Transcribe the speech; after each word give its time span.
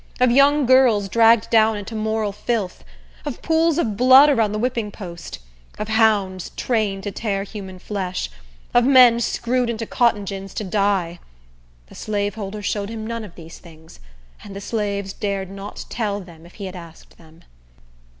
of 0.19 0.31
young 0.31 0.65
girls 0.65 1.07
dragged 1.07 1.47
down 1.51 1.77
into 1.77 1.93
moral 1.93 2.31
filth? 2.31 2.83
of 3.23 3.39
pools 3.43 3.77
of 3.77 3.95
blood 3.95 4.29
around 4.29 4.51
the 4.51 4.57
whipping 4.57 4.89
post? 4.91 5.37
of 5.77 5.89
hounds 5.89 6.49
trained 6.57 7.03
to 7.03 7.11
tear 7.11 7.43
human 7.43 7.77
flesh? 7.77 8.27
of 8.73 8.83
men 8.83 9.19
screwed 9.19 9.69
into 9.69 9.85
cotton 9.85 10.25
gins 10.25 10.55
to 10.55 10.63
die? 10.63 11.19
The 11.85 11.93
slaveholder 11.93 12.63
showed 12.63 12.89
him 12.89 13.05
none 13.05 13.23
of 13.23 13.35
these 13.35 13.59
things, 13.59 13.99
and 14.43 14.55
the 14.55 14.59
slaves 14.59 15.13
dared 15.13 15.51
not 15.51 15.85
tell 15.87 16.17
of 16.17 16.25
them 16.25 16.47
if 16.47 16.55
he 16.55 16.65
had 16.65 16.75
asked 16.75 17.19
them. 17.19 17.43